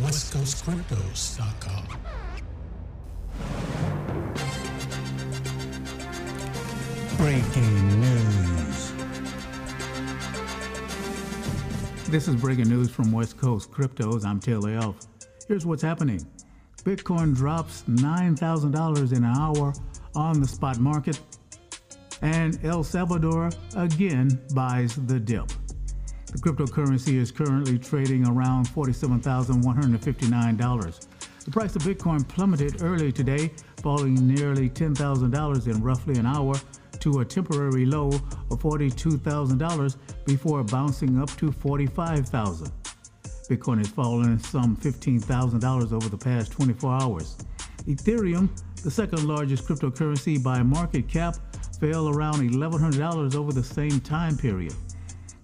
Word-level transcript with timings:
westcoastcryptos.com. 0.00 1.86
Breaking 7.16 8.00
news. 8.00 8.92
This 12.08 12.28
is 12.28 12.34
breaking 12.36 12.68
news 12.68 12.90
from 12.90 13.12
West 13.12 13.38
Coast 13.38 13.70
Cryptos. 13.70 14.24
I'm 14.24 14.40
Taylor 14.40 14.70
Elf. 14.72 14.96
Here's 15.46 15.64
what's 15.64 15.82
happening 15.82 16.26
Bitcoin 16.82 17.34
drops 17.34 17.84
$9,000 17.88 19.12
in 19.12 19.24
an 19.24 19.36
hour 19.36 19.72
on 20.14 20.40
the 20.40 20.48
spot 20.48 20.78
market, 20.80 21.20
and 22.20 22.58
El 22.64 22.82
Salvador 22.82 23.50
again 23.76 24.40
buys 24.54 24.96
the 25.06 25.20
dip. 25.20 25.50
The 26.26 26.38
cryptocurrency 26.38 27.14
is 27.14 27.30
currently 27.30 27.78
trading 27.78 28.26
around 28.26 28.66
$47,159. 28.68 31.06
The 31.44 31.50
price 31.50 31.76
of 31.76 31.82
Bitcoin 31.82 32.26
plummeted 32.26 32.82
early 32.82 33.12
today, 33.12 33.52
falling 33.82 34.14
nearly 34.26 34.70
$10,000 34.70 35.66
in 35.66 35.82
roughly 35.82 36.18
an 36.18 36.24
hour 36.26 36.54
to 37.00 37.20
a 37.20 37.24
temporary 37.24 37.84
low 37.84 38.08
of 38.08 38.60
$42,000 38.60 39.96
before 40.24 40.64
bouncing 40.64 41.20
up 41.20 41.28
to 41.36 41.50
$45,000. 41.50 42.70
Bitcoin 43.48 43.78
has 43.78 43.88
fallen 43.88 44.38
some 44.38 44.76
$15,000 44.76 45.92
over 45.92 46.08
the 46.08 46.16
past 46.16 46.52
24 46.52 47.02
hours. 47.02 47.36
Ethereum, 47.86 48.48
the 48.82 48.90
second 48.90 49.28
largest 49.28 49.68
cryptocurrency 49.68 50.42
by 50.42 50.62
market 50.62 51.06
cap, 51.06 51.36
fell 51.78 52.08
around 52.08 52.50
$1,100 52.50 53.34
over 53.34 53.52
the 53.52 53.62
same 53.62 54.00
time 54.00 54.38
period. 54.38 54.74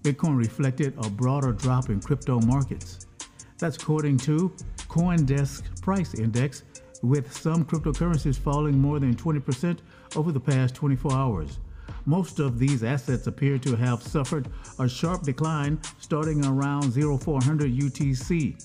Bitcoin 0.02 0.36
reflected 0.36 0.94
a 1.04 1.10
broader 1.10 1.52
drop 1.52 1.90
in 1.90 2.00
crypto 2.00 2.40
markets. 2.40 3.06
That's 3.58 3.76
according 3.76 4.16
to 4.18 4.50
Coindesk 4.88 5.82
Price 5.82 6.14
Index, 6.14 6.62
with 7.02 7.32
some 7.32 7.64
cryptocurrencies 7.64 8.38
falling 8.38 8.78
more 8.78 8.98
than 8.98 9.14
20% 9.14 9.78
over 10.16 10.32
the 10.32 10.40
past 10.40 10.74
24 10.74 11.12
hours. 11.12 11.58
Most 12.06 12.38
of 12.38 12.58
these 12.58 12.82
assets 12.82 13.26
appear 13.26 13.58
to 13.58 13.76
have 13.76 14.02
suffered 14.02 14.48
a 14.78 14.88
sharp 14.88 15.22
decline 15.22 15.78
starting 15.98 16.44
around 16.46 16.92
0400 16.92 17.70
UTC. 17.70 18.56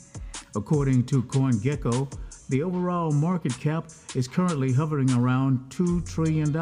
According 0.56 1.06
to 1.08 1.24
CoinGecko, 1.24 2.12
the 2.48 2.64
overall 2.64 3.12
market 3.12 3.58
cap 3.60 3.90
is 4.16 4.28
currently 4.28 4.72
hovering 4.72 5.12
around 5.12 5.60
$2 5.70 6.08
trillion. 6.10 6.54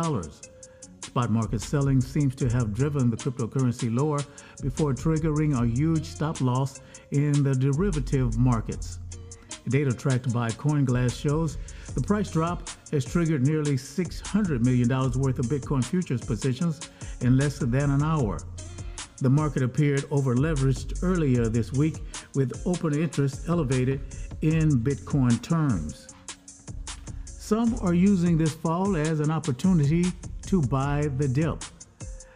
Spot 1.13 1.29
market 1.29 1.61
selling 1.61 2.01
seems 2.01 2.33
to 2.33 2.49
have 2.49 2.73
driven 2.73 3.11
the 3.11 3.15
cryptocurrency 3.15 3.95
lower 3.95 4.17
before 4.63 4.95
triggering 4.95 5.61
a 5.61 5.63
huge 5.63 6.05
stop 6.05 6.41
loss 6.41 6.81
in 7.11 7.43
the 7.43 7.53
derivative 7.53 8.35
markets. 8.39 8.97
Data 9.69 9.93
tracked 9.93 10.33
by 10.33 10.49
CoinGlass 10.49 11.15
shows 11.15 11.59
the 11.93 12.01
price 12.01 12.31
drop 12.31 12.67
has 12.91 13.05
triggered 13.05 13.45
nearly 13.45 13.75
$600 13.75 14.65
million 14.65 14.89
worth 14.89 15.37
of 15.37 15.45
Bitcoin 15.45 15.85
futures 15.85 16.21
positions 16.21 16.89
in 17.21 17.37
less 17.37 17.59
than 17.59 17.91
an 17.91 18.01
hour. 18.01 18.39
The 19.17 19.29
market 19.29 19.61
appeared 19.61 20.01
overleveraged 20.09 21.03
earlier 21.03 21.47
this 21.47 21.71
week, 21.73 21.97
with 22.33 22.59
open 22.65 22.99
interest 22.99 23.47
elevated 23.49 24.01
in 24.41 24.79
Bitcoin 24.79 25.39
terms. 25.43 26.12
Some 27.45 27.75
are 27.81 27.93
using 27.93 28.37
this 28.37 28.53
fall 28.53 28.95
as 28.95 29.19
an 29.19 29.29
opportunity 29.29 30.05
to 30.43 30.61
buy 30.61 31.09
the 31.17 31.27
dip. 31.27 31.61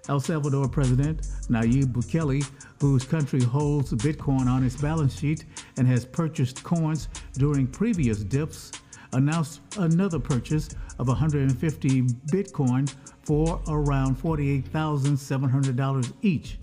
El 0.10 0.20
Salvador 0.20 0.68
President 0.68 1.22
Nayib 1.48 1.94
Bukele, 1.94 2.46
whose 2.82 3.06
country 3.06 3.42
holds 3.42 3.94
Bitcoin 3.94 4.48
on 4.48 4.66
its 4.66 4.76
balance 4.76 5.18
sheet 5.18 5.46
and 5.78 5.88
has 5.88 6.04
purchased 6.04 6.62
coins 6.62 7.08
during 7.38 7.68
previous 7.68 8.20
dips, 8.20 8.74
announced 9.14 9.62
another 9.78 10.20
purchase 10.20 10.68
of 11.00 11.08
150 11.08 12.02
Bitcoin 12.02 12.94
for 13.24 13.62
around 13.70 14.22
$48,700 14.22 16.14
each. 16.22 16.58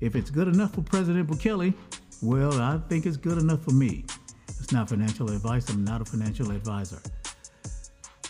If 0.00 0.16
it's 0.16 0.30
good 0.30 0.48
enough 0.48 0.74
for 0.74 0.82
President 0.82 1.26
Bukele, 1.30 1.72
well, 2.20 2.60
I 2.60 2.78
think 2.90 3.06
it's 3.06 3.16
good 3.16 3.38
enough 3.38 3.64
for 3.64 3.72
me. 3.72 4.04
It's 4.48 4.70
not 4.70 4.90
financial 4.90 5.30
advice. 5.30 5.70
I'm 5.70 5.82
not 5.82 6.02
a 6.02 6.04
financial 6.04 6.50
advisor. 6.50 7.00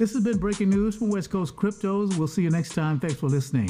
This 0.00 0.14
has 0.14 0.24
been 0.24 0.38
breaking 0.38 0.70
news 0.70 0.96
from 0.96 1.10
West 1.10 1.30
Coast 1.30 1.54
Cryptos. 1.56 2.16
We'll 2.16 2.26
see 2.26 2.40
you 2.40 2.48
next 2.48 2.70
time. 2.70 2.98
Thanks 2.98 3.16
for 3.16 3.28
listening. 3.28 3.68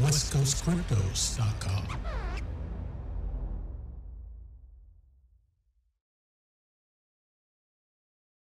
westcoastcryptos.com. 0.00 1.98